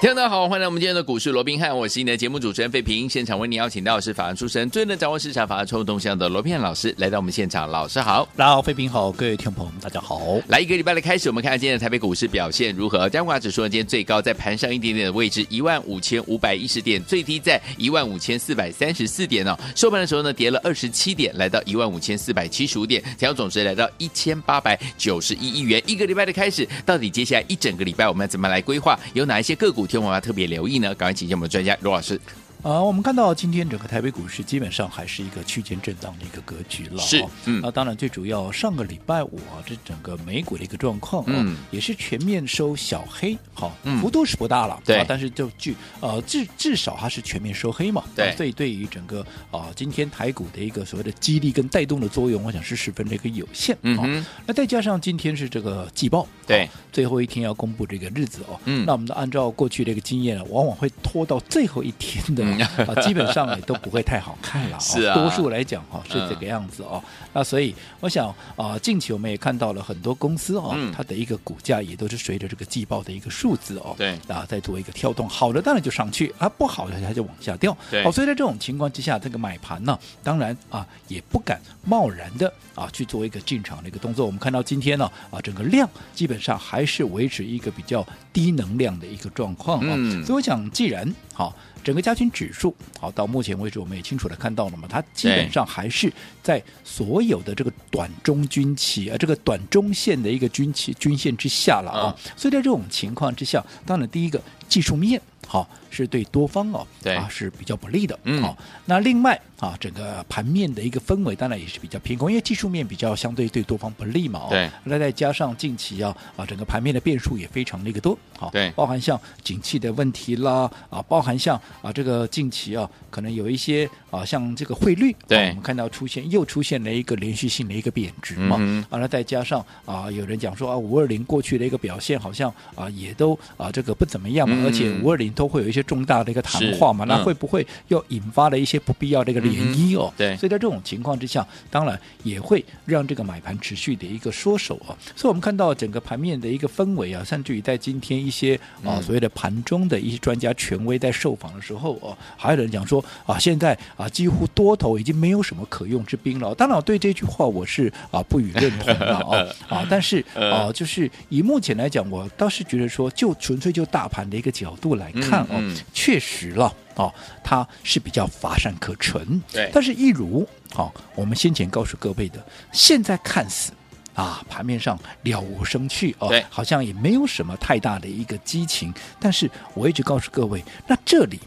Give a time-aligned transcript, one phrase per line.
[0.00, 3.06] 听众大家好，欢迎来我们今天的股市罗宾汉，我是你的节目主持人费平。
[3.06, 10.40] 现场为您邀请到的是法案出身、最能掌握市场法案冲动向的罗宾汉老师来到我们现场，老师好，大家好，费平好，各位听众朋友们大家好。
[10.48, 13.10] 来一个礼拜的开始，我们看看今天的台北股市表现如何？
[13.10, 19.54] 加权指数，今天最高在盘上一点点的位置，一万五千五百一十点，最低在一万五千四百三十四点哦。
[19.76, 25.82] 收盘的时候呢，跌了二十七点，来到一万五千四百七十五点，成交总值来到一千八百九十一亿元。
[25.86, 28.98] 一个礼拜的开始，到底接下来一整个礼拜我们要怎么来规划？
[29.12, 30.78] 有哪一些个股，听我们要特别留意？
[30.78, 30.94] 呢？
[30.94, 32.20] 赶快请教我们的专家罗老师。
[32.62, 36.98] 啊、呃，我们看到今天整个台北股市基本上还是一个区间震荡的一个格局了。
[36.98, 63.30] 是，嗯，啊，当然最主要上个礼拜五啊，这整个美股的一个状况，嗯，也是全面收小黑，好，嗯、幅度是不大了，对、啊，但是就据呃至至少它是全面收黑嘛，对，啊、所以对于整个啊今天台股的一个所谓的激励跟带动的作用，我想是十分的一个有限，嗯哼，那再加上今天是这个季报，对、啊，最后一天要公布这个日子哦，嗯，那我们都按照过去的一个经验，往往会拖到最后一天的、嗯、 啊，基本。
[63.30, 67.00] 上也都不会太好看了， 是啊，多数来讲哈是这个样子哦。
[67.32, 75.28] 那所以我想啊，近期我们也看到了很多公司哦，它的一个股价也都是随着这个季报的一个数字哦，对啊，在做一个跳动。
[75.28, 77.72] 好的当然就上去啊，不好的它就往下掉。
[78.02, 84.26] 好，所以在这种情况之下，这个买盘呢，当然啊也不敢贸然的啊去做一个进场的一个动作。
[84.26, 89.96] 我们看到今天呢啊，整个量基本上还是维持一个比较低能量的一个状况啊。
[90.24, 91.56] 所以我想，既然好。
[91.82, 104.38] 整个加权指数，好，到目前为止，我们也清楚的看到了嘛，它基本上还是在所有的这个短中均期啊，这个短中线的一个均期均线之下了啊，所以在这种情况之下，当然第一个
[104.68, 105.18] 技术面。
[105.46, 108.16] 好，是对多方哦，对啊是比较不利的。
[108.24, 114.40] 嗯，好，那另外啊，整个盘面的一个氛围当然也是比较偏空，因为技术面比较相对对多方不利嘛。
[114.40, 118.16] 哦，对，那再加上近期啊啊，整个盘面的变数也非常的一个多。
[118.38, 128.56] 好，对，包含像景气的问题啦，啊，包含像啊这个近期啊，可能有一些啊像这个汇率，对，我们看到出现又出现了一个连续性的一个贬值嘛。
[128.60, 136.20] 嗯，啊，那再加上啊，有人讲说啊，五二零过去的一个表现好像啊也都啊这个不怎么样嘛，嗯、而且五二零都会有一些重大。
[136.20, 140.12] 的一个谈话嘛，那会不会又引发了一些不必要的一个涟漪哦？
[140.16, 144.96] 嗯、对，所以在这种情况之下，当然也会让这个买盘持续的一个缩手啊。
[145.16, 156.54] 所以我们看到整个盘面的一个氛围啊，甚至于在今天一些啊所谓的盘中的一些专家权威在受访的时候哦，还有人讲说啊，现在啊几乎多头已经没有什么可用之兵了。
[156.54, 165.60] 当然，我对这句话我是啊不予认同的啊 啊，但是啊，就是以目前来讲，我倒是觉得说，就纯粹就大盘的一个角度来看哦。
[165.92, 169.42] 确实了，哦，它是比较乏善可陈。
[169.52, 173.72] 对，但是，一如好、哦，我们先前告诉各位的，现在看似
[174.14, 178.92] 啊，盘面上了无生趣哦，好像也没有什么太大的一个激情。
[179.18, 181.40] 但是，我一直告诉各位，那这里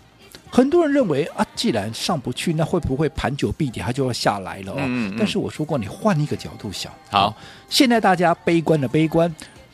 [0.49, 4.75] 很多人认为啊，既然上不去，那会不会盘久必跌，它就要下来了哦？
[4.79, 7.35] 嗯嗯，但是我说过，你换一个角度想，好，哦、
[7.69, 9.33] 现在大家悲观的悲观。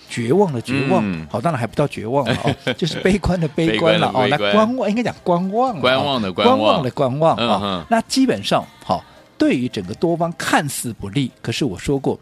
[0.10, 4.28] 绝望的绝望，嗯、好，当然还不到绝望了哦， 就是悲观的悲观了哦。
[4.30, 7.60] 那观望应该讲观望，观望的观望，观望的观望啊。
[7.64, 9.04] 嗯、那基本上好，
[9.38, 12.20] 对于整个多方看似不利，可是我说过，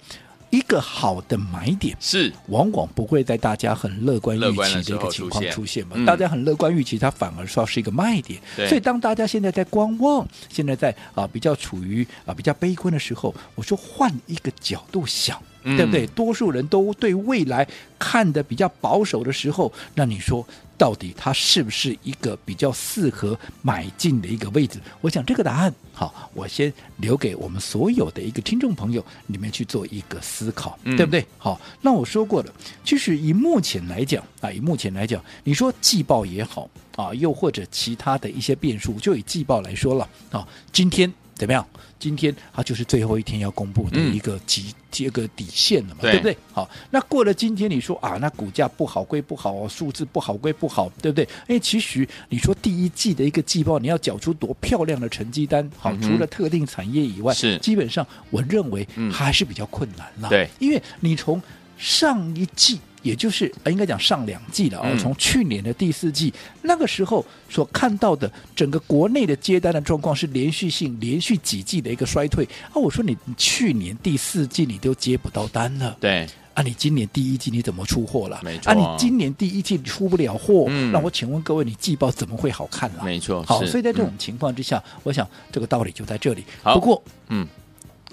[0.49, 5.95] 一个好的买点是往往不会在大家很乐观预期的一个情况出现嘛。
[5.95, 8.39] 现大家很乐观预期，它反而说是一个卖点。
[8.57, 15.41] 嗯、所以当大家现在在观望，现在在啊比较处于啊比较悲观的时候，我说换一个角度想。
[15.75, 16.07] 对不对？
[16.07, 17.67] 多数人都对未来
[17.99, 24.79] 看的比较保守的时候，那你说到底它是不是一个比较适合买进的一个位置？
[25.01, 31.25] 我想这个答案，好，我先留给我们所有的一个听众朋友，你们去做一个思考，对不对？
[31.37, 32.53] 好，那我说过了，
[32.83, 41.11] 其实以目前来讲啊，以目前来讲，你说季报也好啊，又或者其他的一些变数，就以季报来说了啊，今天。
[41.37, 41.65] 怎么样？
[41.99, 46.37] 今天它就是最后一天要公布的一个基这个底线了嘛，对，对不对？
[46.51, 51.27] 好，那过了今天，你说啊，那股价不好归不好，数字不好归不好，对不对？
[51.47, 60.29] 哎，其实你说第一季的一个季报，你要缴出多漂亮的成绩单，好，除了特定产业以外，是基本上我认为还是比较困难了。
[60.29, 61.41] 对，因为你从
[61.77, 66.33] 上一季也就是呃，应该讲上两季了啊、从去年的第四季
[66.63, 72.75] 那个时候所看到的整个国内的接单的状况是连续性连续几季的一个衰退啊。
[72.75, 78.41] 我说你去年第四季你都接不到单了，对啊，你今年第一季你怎么出货了？
[78.43, 83.03] 没错啊，你今年第一季出不了货，嗯、那我请问各位，你季报怎么会好看了？
[83.03, 86.43] 没错，好，所以在这种情况之下，嗯、我想这个道理就在这里。
[86.63, 87.47] 不过，嗯，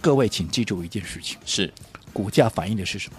[0.02, 1.72] 各位请记住一件事情，是
[2.12, 3.18] 股价反映的是什么？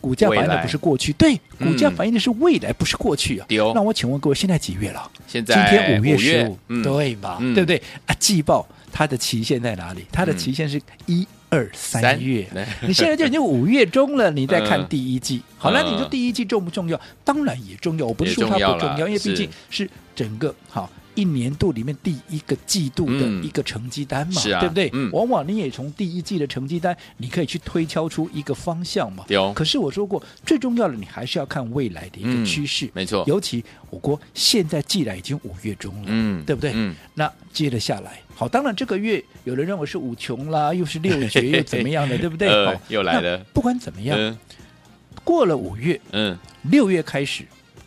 [0.00, 3.46] 股价反映的不是过去，对，股价反映的是未来，不是过去啊。
[3.48, 5.10] 丢，那我请问各位，现在几月了？
[5.26, 7.38] 现在今天五月十五，对吧？
[7.40, 7.82] 嗯、对不对？
[8.06, 10.04] 啊，季报它的期限在哪里？
[10.12, 12.46] 它的期限是一二三月。
[12.82, 15.42] 你现在就已经五月中了，你再看第一季。
[15.58, 17.00] 好了，你说第一季重不重要？
[17.24, 18.06] 当然也重要。
[18.06, 20.90] 我不是说它不重要，因为毕竟是整个好。
[21.16, 24.90] 一年度里面第一个季度的一个成绩单嘛，嗯啊、对不对？
[24.92, 29.24] 嗯、往往你也从第一季的成绩单，你可以去推敲出一个方向嘛。
[29.28, 32.86] 有可是我说过，最重要的你还是要看未来的一个趋势。
[32.86, 33.24] 嗯、没错。
[33.26, 36.70] 尤其我国现在既然已经五月中了，嗯，对不对？
[36.74, 36.94] 嗯。
[37.14, 42.48] 那接着下来，好，当然这个月有人认为是五穷啦，又是六绝，又怎么样的， 对不对？
[42.48, 43.38] 呃、好，又来了。
[43.54, 44.38] 不管怎么样，嗯、
[45.24, 47.46] 过了五月，嗯，六月开始。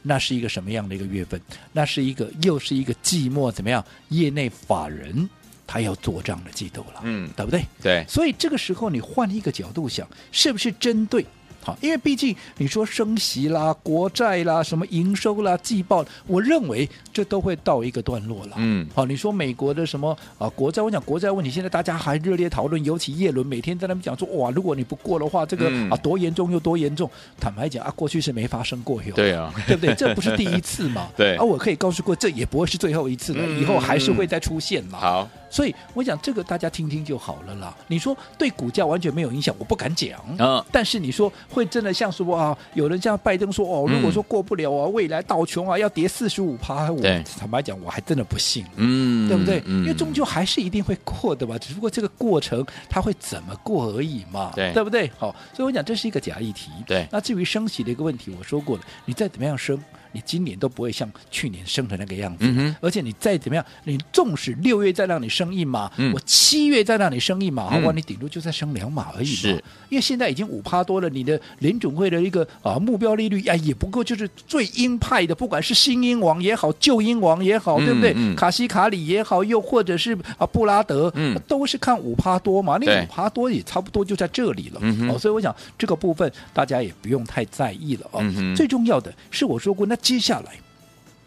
[0.10, 1.40] 那是一个什么样的一个月份？
[1.72, 3.86] 那是一个又是一个寂寞怎么样？
[4.10, 5.30] 业内法人
[5.68, 7.64] 他要做账的季度了，嗯，对不对？
[7.80, 11.24] 对，所以这个时候你换一个角度想，是不是针对？
[11.62, 18.54] 好，因为毕竟你说升息啦、国债啦、什么营收啦、季报，我认为这都会到一个段落了。
[18.58, 20.82] 嗯，好，你说美国的什么啊国债？
[20.82, 27.10] 我讲国债问题，现在大家还热烈讨论，尤其耶伦每天在那边讲说，哇，如果你不过的话，这个、嗯、啊多严重又多严重。
[27.40, 29.14] 坦白讲啊，过去是没发生过哟。
[29.14, 29.94] 对啊， 对不对？
[29.96, 31.10] 这不是第一次嘛？
[31.18, 31.36] 对。
[31.36, 35.00] 啊，我可以告诉过，这也不会是最后一次了，嗯、以后还是会再出现嘛。
[35.00, 35.30] 好。
[35.50, 37.76] 所以我讲这个大家听听就好了啦。
[37.88, 40.20] 你说对股价完全没有影响，我不敢讲。
[40.38, 40.64] 嗯。
[40.72, 47.02] 但是你说会真的像说啊，有人像拜登说哦，如果说过不了啊，未来道琼啊要跌四十五趴，我
[47.38, 48.66] 坦白讲我还真的不信。
[48.76, 49.28] 嗯。
[49.28, 49.62] 对不对？
[49.66, 54.52] 因为终究还是一定会过的嘛，只不过这个过程它会怎么过而已嘛。
[54.56, 54.72] 对。
[54.74, 55.10] 对不对？
[55.18, 56.70] 好，所以我讲这是一个假议题。
[56.86, 57.08] 对。
[57.12, 59.80] 那至于升息的一个问题，我说过了，你再怎么样升。
[60.12, 69.36] 你今年都不会像去年升的那个样子，嗯、而且你再怎么样，你纵使六月再让你升一码，嗯、我七月再让你升一码，好吧、嗯，你顶多就再升两码而已嘛。
[69.36, 78.14] 是，因为现在已经五趴多了，你的联准会的一个啊目标利率呀、啊，也不过就是最鹰派的，不管是新英王也好，旧英王也好，嗯、对不对？
[78.16, 82.80] 嗯、卡西卡里也好，又或者是啊布拉德，嗯、都是看五趴多嘛。
[82.82, 84.80] 那五趴多也差不多就在这里了。
[84.82, 88.22] 嗯、哦，所以我想这个部分大家也不用太在意了哦。
[88.24, 89.96] 嗯、最重要的是我说过那。
[90.02, 90.54] 接下来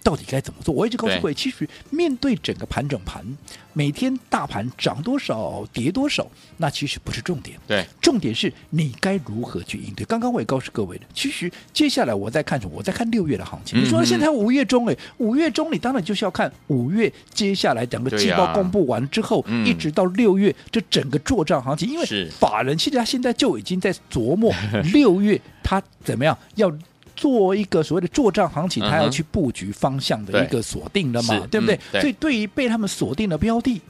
[0.05, 0.75] 到底该怎么做？
[0.75, 3.25] 我一直告诉各位，其实面对整个盘整盘，
[3.73, 6.27] 每天大盘涨多少、跌多少，
[6.57, 7.57] 那其实不是重点。
[7.69, 10.05] 对，重点是你该如何去应对。
[10.07, 12.73] 刚刚我也告诉各位了，其实接下来我在看什么？
[12.75, 13.79] 我在看六月的行情。
[13.79, 24.53] 嗯、你说现在五月中，哎，五月中你当然就是要看五月接下来整个季报公布完之后，啊嗯、一直到六月这整个做账行情，因为法人其实他现在就已经在琢磨
[24.93, 26.77] 六月他怎么样要。
[27.23, 32.01] 做一个所谓的作帐行情，他要去布局方向的一个锁定的嘛，对，对不对？
[32.01, 33.81] 所以对于被他们锁定的标的，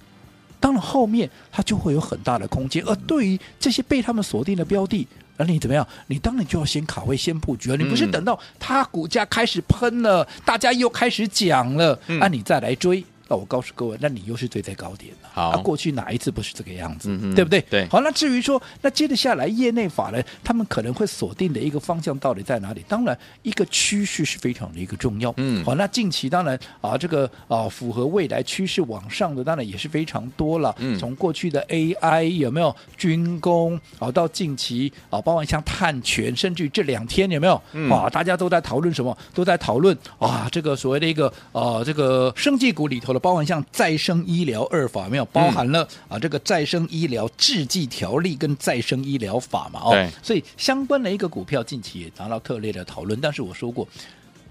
[0.61, 2.84] 当然后面它就会有很大的空间。
[2.84, 5.08] 而对于这些被他们锁定的标的，
[5.38, 5.87] 而你怎么样？
[6.08, 7.76] 你当然就要先卡位、先布局了。
[7.79, 13.02] 你不是等到它股价开始喷了，大家又开始讲了，啊，你再来追。
[13.32, 15.31] 那我告诉各位，那你又是追在高点了。
[15.32, 17.08] 好，啊，过去哪一次不是这个样子？
[17.10, 17.62] 嗯、哼对不对？
[17.70, 17.89] 对。
[17.89, 22.84] 好，那至于说，那接着下来，业内法人他们可能会锁定的一个方向到底在哪里？
[22.86, 25.32] 当然，一个趋势是非常的一个重要。
[25.39, 25.65] 嗯。
[25.65, 30.74] 好，那近期当然啊，这个啊符合未来趋势往上的，当然也是非常多了。
[30.77, 30.98] 嗯。
[30.98, 37.58] 从过去的 AI 有没有军工啊，到近期啊，包括像碳权，甚至于这两天有没有？
[37.72, 37.91] 嗯。
[37.91, 39.17] 啊，大家都在讨论什么？
[39.32, 43.21] 都在讨论啊，这个所谓的一个啊，这个生技股里头的。
[43.22, 53.19] 包含像再生医疗二法没有包含了、嗯、啊，这个再生医疗制剂条例跟再生医疗法嘛，哦，所以相关的一个股票近期也拿到特烈的讨论。
[53.20, 53.88] 但是我说过，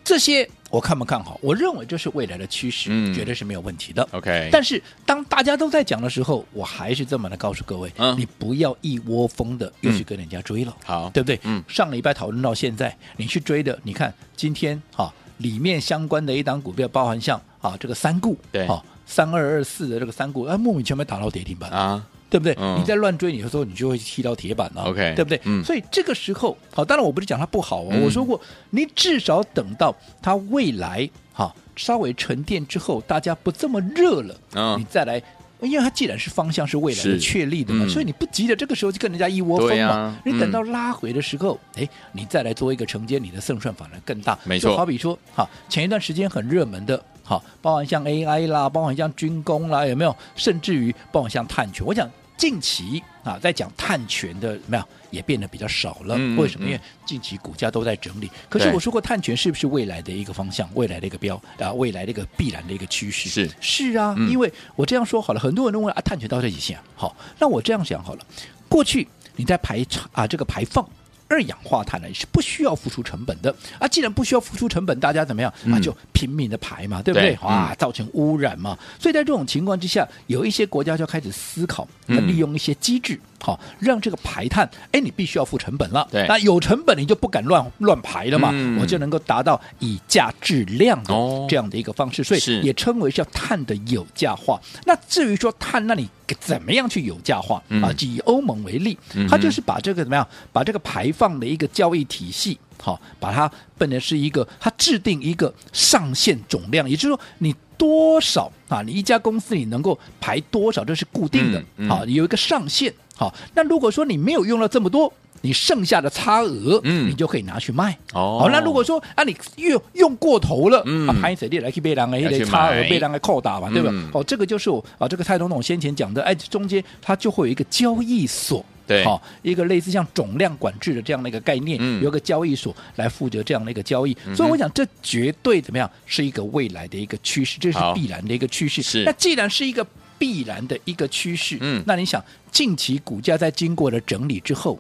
[0.04, 1.38] 这些我看不看好？
[1.44, 4.08] 我认为这是未来的趋势，嗯、绝对是没有问题的。
[4.14, 11.40] OK，但是当大家都在讲的时候，我还是这么的告诉各位，嗯、你不要一窝蜂的又去跟人家追了，好、嗯，对不对？
[11.44, 15.04] 嗯，上礼拜讨论到现在，你去追的，你看今天哈。
[15.04, 22.56] 啊里面相关的一档股票，包含像啊这个三顾，对，好三二二四的这个三顾，啊莫名其妙打到跌停板啊，对不对？
[22.60, 25.40] 嗯、你在乱追，你的时候你就会踢到铁板了，OK，对不对？
[25.46, 28.40] 嗯、所以这个时候，好，当然我不是讲它不好哦，嗯、我说过，
[28.72, 35.22] 你至少等到它未来哈稍微沉淀之后，大家不这么热了，嗯、你再来。
[35.62, 39.90] 因为它既然是方向是未来的确立的嘛，嗯、所以你不急着这个时候就跟人家一窝蜂嘛。
[39.90, 44.36] 啊、你等到拉回的时候，哎、嗯，你再来做一个承接，你的胜算反而更大。
[44.44, 47.00] 没错，就好比说，哈，前一段时间很热门的，
[47.32, 50.14] 好，包含像 AI 啦，包含像军工啦，有没有？
[50.36, 52.10] 甚至于包含像碳权，我想。
[52.38, 56.16] 近期啊，在讲碳权的没有也变得比较少了。
[56.38, 56.66] 为什么？
[56.66, 58.32] 因为近期股价都在整理。
[58.50, 60.68] 可是我说过，碳权是不是未来的一个方向？
[60.74, 63.30] 未来的一个标啊，未来的一个必然的一个趋势？
[63.30, 66.80] 是是啊，嗯、因为我这样说好了，很多人都问啊，碳权到底几钱？
[66.96, 68.26] 好，那我这样想好了，
[68.68, 70.84] 过去你在排啊这个排放。
[71.32, 75.80] 二氧化碳呢是不需要付出成本的啊，既然不需要付出成本，大家怎么样、嗯、啊？
[75.80, 77.34] 就拼命的排嘛，对不对？
[77.36, 78.78] 啊、嗯，造成污染嘛。
[79.00, 86.08] 所以在这种情况之下，有一些国家就开始思考，那利用一些机制，好、嗯、让这个排碳，哎，你必须要付成本了。
[86.12, 91.14] 对，那有成本你就不敢乱乱排了嘛，嗯、我就能够达到以价质量的
[91.50, 94.60] 这样的一个方式，哦、所以也称为叫碳的有价化。
[94.86, 96.10] 那至于说碳，那你。
[96.40, 97.92] 怎么样去有价化啊？
[98.00, 98.98] 以欧盟为例，
[99.30, 108.82] 它就是把这个怎么样，把这个排放的一个交易体系，好，把它变成是一个，它制定一个上限总量，也就是说，你多少啊？
[108.82, 113.34] 你一家公司你能够排多少，这是固定的，好，有一个上限，好。
[113.56, 115.14] 那如果说你没有用了这么多。
[115.44, 117.98] 你剩下的差额，嗯，你就可以拿去卖。
[118.14, 123.92] 哦，好，那如果说啊，你用用过头了，嗯，啊，拍谁的来去被人哎，的差额被人来扣打嘛，对吧？
[124.14, 134.16] 哦，这个就是我啊，这个蔡总统先前讲的，哎，中间它就会有一个交易所，对，好，一个类似像总量管制的这样的一个概念，有一个交易所来负责这样的一个交易。
[134.36, 138.84] 所以我想，这绝对怎么样，是一个未来的一个趋势，这是必然的一个趋势。
[138.84, 139.84] 是，那既然是一个
[140.22, 144.80] 必然的一个趋势，嗯，那你想，近期股价在经过了整理之后。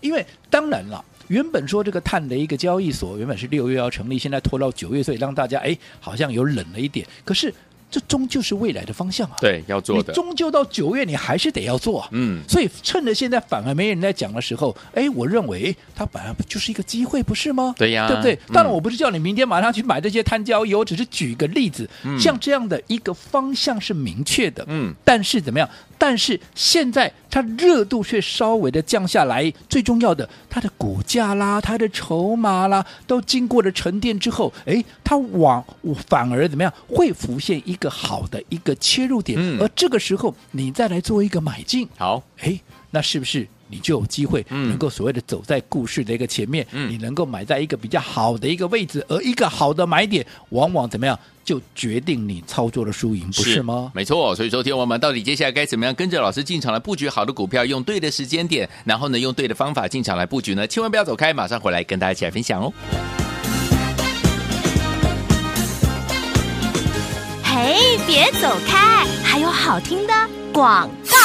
[0.00, 7.04] 因为当然了，原本说这个碳的一个交易所原本是六月要成立，现在拖到九月，所以让大家哎好像有冷了一点。
[7.24, 7.52] 可是
[7.90, 10.12] 这终究是未来的方向啊，对，要做的。
[10.12, 12.42] 终究到九月你还是得要做啊，嗯。
[12.48, 17.74] 所以趁着现在反而没人在讲的时候，哎，我认为它本来不就是一个机会，不是吗？
[17.76, 18.38] 对呀，对不对？
[18.52, 24.94] 当然我不是叫你明天马上去买这些碳交易，我只是举个例子，像这样的一个方向是明确的，嗯。
[25.04, 25.68] 但是怎么样？
[25.98, 35.62] 但是现在它热度却稍微的降下来，最重要的，它的股价啦，它的筹码啦，都经过了沉淀之后，哎，它往
[36.06, 42.60] 反而怎么样，会浮现一个好的一个切入点，嗯、而这个时候你再来做一个买进，好，哎，
[42.92, 51.18] 那是不是你就有机会能够所谓的走在故事的一个前面，嗯、你能够买在一个比较好的一个位置，而一个好的买点，往往怎么样？
[51.42, 53.90] 就决定你操作的输赢，不是吗？
[53.92, 60.64] 是没错，所以说，听我们到底接下来该怎么样跟着老师进场来布局好的股票，用对的时间点，然后呢，用对的方法进场来布局呢？
[60.64, 62.72] 千万不要走开，马上回来跟大家一起来分享哦。
[67.62, 67.76] 哎，
[68.06, 70.14] 别走开，还有好听的
[70.50, 71.19] 广告。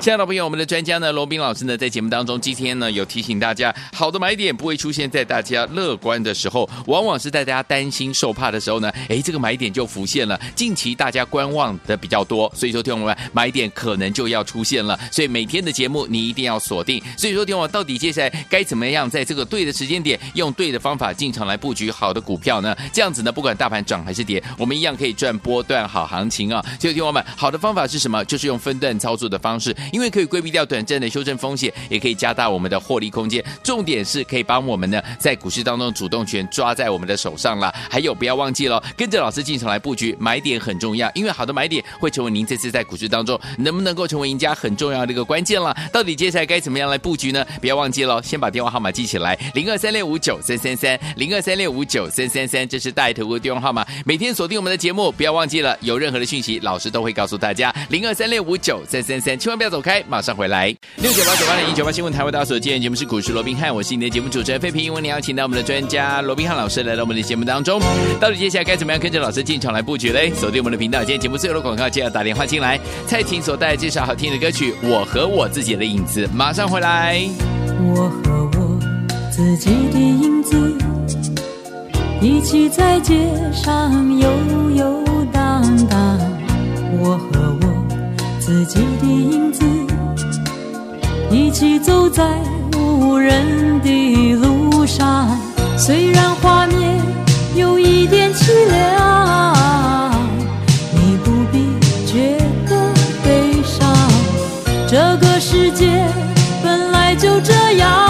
[0.00, 10.38] 亲爱的朋友，我们的专家呢，罗宾老师呢，在节目当中今天呢，有提醒大家，好的买点不会出现在大家乐观的时候，往往是在大家担心受怕的时候呢， 哎，这个买点就浮现了。
[10.54, 14.98] 近期大家观望的比较多，所以说，听我们买点可能就要出现了。
[15.10, 17.02] 所以每天的节目你一定要锁定。
[17.16, 22.76] 所以说，听我到底接下来该怎么样，在这个对的时间点，用对的方法进场来布局好的股票呢？
[22.92, 26.64] 这样子呢，不管大盘涨还是跌，我们一样可以赚波段好行情啊。
[26.78, 28.24] 所以听我们好的方法是什么？
[28.26, 29.75] 就是用分段操作的方式。
[29.92, 33.44] 因为可以规避掉短暂的修正风险，也可以加大我们的获利空间。
[33.62, 37.74] 重点是可以帮我们呢，在股市当中主动权抓在我们的手上了。
[37.90, 41.10] 还有，不要忘记了，跟着老师进场来布局，买点很重要。
[41.14, 45.76] 因为好的买点会成为您这次在股市当中能不能够成为赢家很重要的一个关键了。
[45.92, 47.44] 到底接下来该怎么样来布局呢？
[47.60, 53.86] 不要忘记了，先把电话号码记起来：零二三六五九三三三，零二三六五九三三三，这是带头的电话号码。
[54.04, 57.74] 每天锁定我们的节目，不要忘记了，有任何的讯息，老师都会告诉大家。
[57.88, 60.02] 零二三六五九三三三，千万不要走开。
[60.08, 64.92] 马上回来，六九八九八零一九八新闻台为大家所见，节目是股市罗宾汉，我是你的节目主持人费平。
[64.92, 67.80] 为你邀请到我们的专家罗宾汉老师来到我们的节目当中，
[68.20, 70.30] 到底接下来该怎么样跟着老师进场来布局嘞？
[70.34, 72.78] 锁定我们的频道，今天节目最后的广告就要打电话进来。
[73.06, 77.22] 蔡琴所带来介绍好听的歌曲《我和我自己的影子》，马上回来。
[77.94, 78.78] 我和我
[79.30, 80.56] 自己的影子，
[82.20, 83.14] 一起在街
[83.52, 84.30] 上悠
[84.76, 86.18] 悠荡荡。
[86.98, 87.45] 我和。
[88.46, 89.64] 自己的影子，
[91.32, 92.22] 一起走在
[92.76, 95.36] 无人的路上。
[95.76, 96.96] 虽然画面
[97.56, 100.14] 有一点凄凉，
[100.92, 101.66] 你不必
[102.06, 102.38] 觉
[102.68, 103.92] 得悲伤。
[104.86, 106.06] 这个世界
[106.62, 108.05] 本来就这样，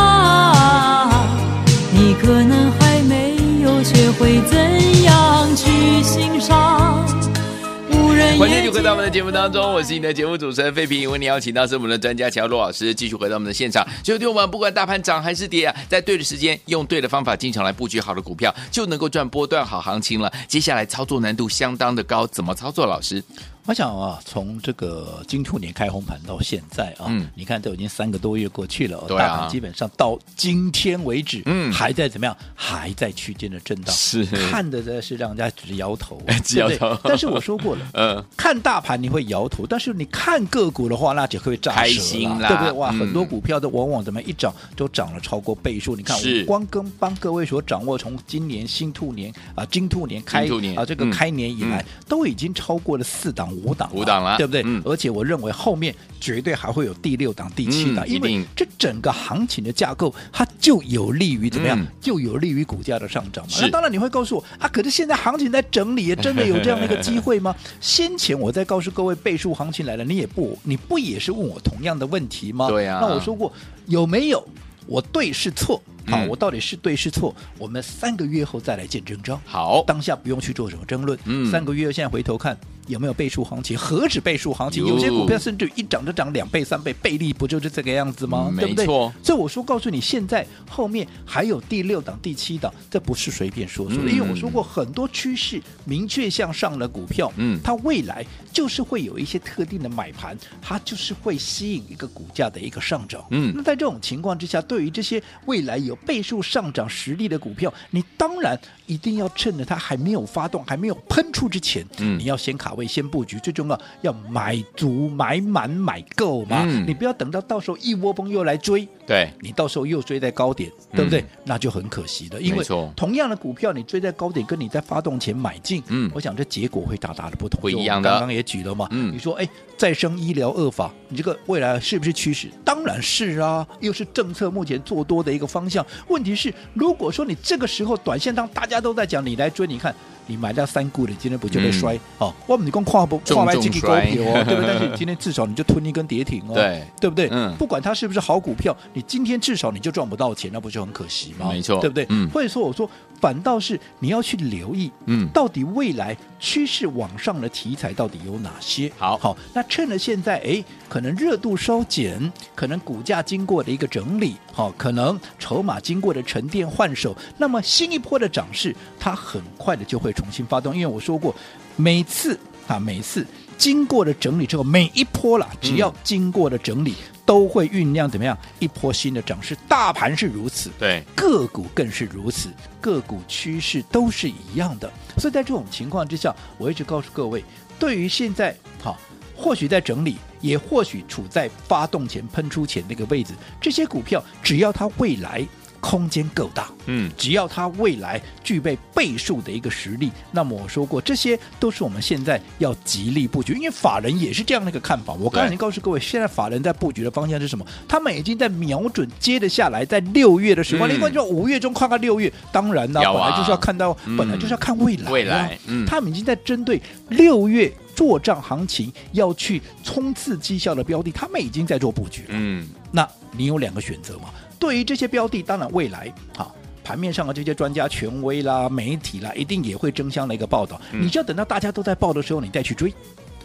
[8.37, 8.75] 有学会怎样去欣赏。
[8.75, 13.87] 回到我们的节目当中，我是你的节目主持人费平，为你邀请到是我们的专家乔罗老师，继续回到我们的现场。
[14.05, 20.31] 所以，我们不管大盘涨还是跌啊，在对的时间，用对的方法进场来布局好的股票，就能够赚波段好行情了。
[20.47, 22.85] 接下来操作难度相当的高，怎么操作？
[22.85, 23.23] 老师？
[23.67, 32.37] 我想啊，从这个金兔年开红盘到现在啊，嗯、你看都已经三个多月过去了，大盘基本上到今天为止，嗯，还在怎么样？
[32.55, 34.25] 还在区间的震荡，是。
[34.25, 36.97] 看的呢是让人家直摇头， 直摇头。
[37.03, 42.73] 但是我说过了， 嗯，看大盘你会摇头，但是你看个股的话，那就会炸心啦，对不对？
[42.73, 45.97] 哇，嗯、很多股票都往往怎么一涨都涨了超过倍数。
[45.97, 50.79] 你看，我光跟帮各位所掌握，从今年新兔年啊，金兔年开年。
[50.79, 53.56] 啊，这个开年以来，嗯、都已经超过了四档。
[53.65, 54.63] 五档，五档了，对不对？
[54.65, 61.79] 嗯、而且我认为后面绝对还会有第六档、第七档，嗯、因为这整个行情的架构，它就有利于怎么样？
[61.79, 63.53] 嗯、就有利于股价的上涨嘛。
[63.61, 67.55] 那当然你会告诉我啊，可是现在行情在整理，真的有这样的一个机会吗？
[67.81, 72.69] 先前我在告诉各位倍数行情来了，你也不，你不也是问我同样的问题吗？
[72.69, 73.01] 对呀、啊。
[73.03, 73.53] 那我说过
[73.87, 74.47] 有没有？
[74.87, 75.83] 我对是错？
[76.07, 77.35] 好，我到底是对是错？
[77.59, 79.41] 我们三个月后再来见真章。
[79.45, 81.19] 好，当下不用去做什么争论。
[81.25, 82.57] 嗯，三个月现在回头看。
[82.87, 83.77] 有没有倍数行情？
[83.77, 84.87] 何止倍数行情？
[84.87, 88.47] 有些股票甚至一涨就涨两倍、三倍，倍利不就是这个样子吗？
[88.49, 88.87] 嗯、对不对？
[88.87, 94.09] 所以我说，告诉你，现在后面还有第六档、第七档，这不是随便说说的。
[94.09, 103.21] 嗯、因为我说过，很多趋势明确向上的股票，嗯，它未来就是会有一些特定的买盘，它就是会吸引一个股价的一个上涨。
[103.33, 113.39] 嗯，那在这种情况之下，对于这些未来有倍数上涨实力的股票，你当然一定要趁着它还没有发动、还没有喷出之前，嗯，你要先卡位、先布局。
[113.39, 116.65] 最重要要买足、买满、买够嘛！
[116.67, 121.21] 嗯、你不要等到到时候一窝蜂又来追，对你到时候又追在高点，对不对？
[121.21, 122.65] 嗯、那就很可惜的，因为
[122.97, 127.61] 同样的股票，你追在高点，跟你在发动前买进，嗯，我想这结果会大大的不同。
[127.61, 128.11] 不一样的。
[128.11, 132.49] 刚刚也举了嘛，嗯，你说哎，再生医疗恶法，你这个未来是不是趋势？
[132.65, 135.86] 当然是啊，又是政策目前做多的一个方向。
[136.09, 139.95] 问题是，如果说你这个时候短线当大家都在讲，你来追，你看。
[140.29, 141.97] 你买到三股的，今天不就被摔？
[142.19, 144.67] 哦，我们你光跨不跨来几个股票哦， 对不对？
[144.67, 147.29] 但是你今天至少你就吞一根跌停哦，对，对不对？
[147.31, 151.51] 嗯，不管它是不是好股票，你今天至少你就赚不到钱，那不就很可惜吗？
[151.53, 152.05] 没错，对不对？
[152.09, 158.91] 嗯，或者说我说，反倒是你要去留意，嗯，到底未来趋势往上的题材到底有哪些？
[158.99, 170.11] 好，好，那趁着现在，哎，可能热度稍减，可能股价经过的一个整理，好，可能筹码经过的沉淀换手，那么新一波的涨势，它很快的就会。
[170.17, 171.37] 重新发动，因为我说过，
[171.77, 173.27] 每次啊，每次
[173.59, 179.55] 经过了整理之后，每一波啦，只要经过了整理，嗯、都会酝酿怎么样一波新的涨势。
[179.69, 182.49] 大盘是如此，对，个股更是如此，
[182.81, 184.91] 个股趋势都是一样的。
[185.19, 187.45] 所以在这种情况之下，我一直告诉各位，
[187.79, 188.99] 对于现在好，
[189.37, 195.47] 或许在整理，也或许处在发动前喷出前那个位置，这些股票只要它未来。
[195.79, 203.53] 空间够大，嗯，只要它未来具备倍数的一个实力，那么我说过，这些都是我们现在要极力布局。
[203.53, 205.13] 因为法人也是这样的一个看法。
[205.13, 207.65] 我刚才已经告诉各位，现在法人在布局的方向是什么？
[207.87, 222.29] 他们已经在瞄准接着下来，在六月的时候，另外就五月中看看六月，当然呢，本来就是要看到，本来就是要看未来，未来，嗯，他们已经在针对六月作帐行情要去冲刺绩效的标的，他们已经在做布局了。
[222.31, 224.29] 嗯，那你有两个选择嘛？
[224.59, 226.55] 对于这些标的，当然未来好
[226.85, 230.81] 盘面上的这些专家权威啦、媒体啦，一定也会争相的一个报道。
[230.93, 232.93] 嗯、你就要等到大家都在报的时候，你再去追，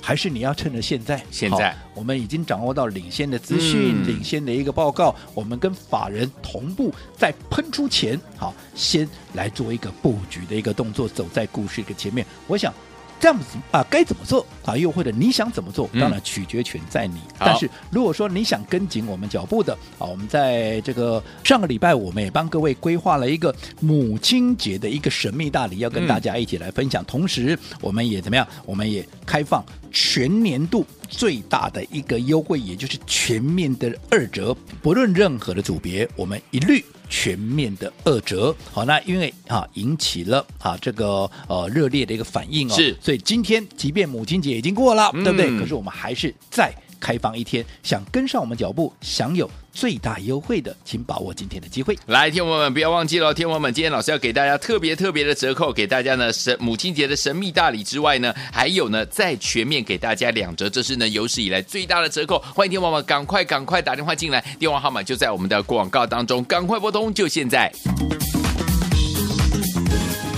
[0.01, 1.23] 还是你要趁着现在？
[1.31, 12.25] 现在我们已经掌握到领先的资讯、嗯、领先的一个报告，我们跟法人同步在喷出前，好先来做一个布局的一个动作，走在故事的前面。
[12.47, 12.73] 我想。
[13.21, 14.75] 这样子啊，该怎么做啊？
[14.75, 15.87] 又或者你想怎么做？
[15.93, 17.17] 当然取决权在你。
[17.17, 27.03] 嗯、但是如果说你想跟紧我们脚步的啊，我们在这个上个礼拜，我们也帮各位规划了一个母亲节的一个神秘大礼，要跟大家一起来分享。
[27.03, 28.47] 嗯、同时，我们也怎么样？
[28.65, 36.83] 我们也开放全年度最大的一个优惠，也就是全面的二折，不论任何的组别，我们一律。
[37.11, 45.59] 全面的二折，好，那因为啊引起了啊这个呃热烈的一个反应哦，是，所以今天即便母亲节已经过了，嗯、对不对？
[45.59, 51.97] 可是我们还是再开放一天，想跟上我们脚步，享有最大优惠的，请把握今天的机会。
[52.05, 62.37] 来，天友们不要忘记了，天友们，今天老师要给大家特别特别的折扣，给大家呢神母亲节的神秘大礼之外呢，还有呢再全面给大家两折，这是呢有史以来最大的折扣。
[62.55, 67.71] 欢迎天友们赶快赶快打电话进来，电话号码就在我们的广告当中，赶快拨通，就现在。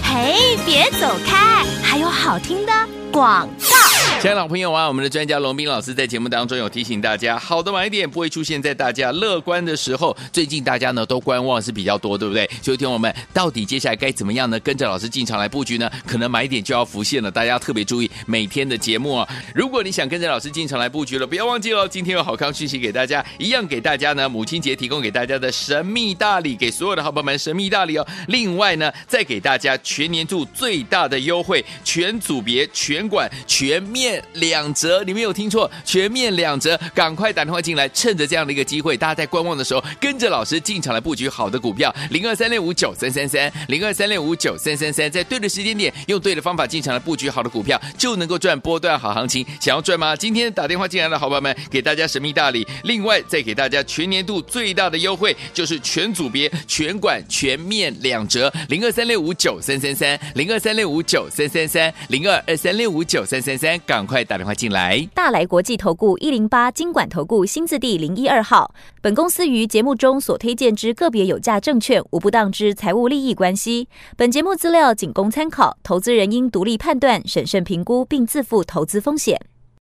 [0.01, 2.71] 嘿，别走开，还有好听的
[3.11, 3.92] 广告。
[4.23, 10.15] 亲爱的朋友啊，我们的专家龙斌老师在节目当中有提醒大家，好的买点不会出现在大家乐观的时候。
[10.31, 12.49] 最近大家呢都观望是比较多，对不对？
[12.61, 14.57] 所以听我们到底接下来该怎么样呢？
[14.61, 15.91] 跟着老师进场来布局呢？
[16.07, 19.27] 可能买点就要浮现了，大家要特别注意每天的节目啊。
[19.53, 28.07] 如果你想跟着老师进场来布局了，不要忘记了，今天有好康讯息给大家，一样给大家呢母亲节提供给大家的神秘大礼，给所有的好朋友们神秘大礼哦。
[28.29, 49.45] 另外呢，再给大家全年度最大的优惠，全组别、全馆、全面两折，你没有听错，全面两折，赶快打电话进来，趁着这样的一个机会，大家在观望的时候，跟着老师进场来布局好的股票，零二三六五九三三三，零二三六五九三三三，在对的时间点，用对的方法进场来布局好的股票，就能够赚波段好行情。
[49.59, 50.15] 想要赚吗？
[50.15, 64.02] 今天打电话进来的好朋友们，给大家神秘大礼，另外再给大家全年度最大的优惠，就是全组别、全管、全面两折，零二三六五九三三三，零二三六五九三三三，零二二三六五九三三三，赶。
[64.05, 65.07] 快打电话进来！
[65.13, 68.73] 大来国际投顾一零八金管投顾新字第零一二号。
[69.01, 73.87] 本公司于节目中所推荐之个别有价证券，无不当之财务利益关系。
[74.17, 79.39] 本节目资料仅供参考，投资人应独立判断、审慎评估，并自负投资风险。